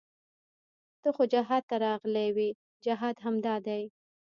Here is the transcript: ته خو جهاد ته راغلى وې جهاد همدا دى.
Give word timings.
ته 1.01 1.09
خو 1.15 1.23
جهاد 1.33 1.63
ته 1.69 1.75
راغلى 1.85 2.25
وې 2.35 2.49
جهاد 2.85 3.15
همدا 3.25 3.55
دى. 3.67 3.81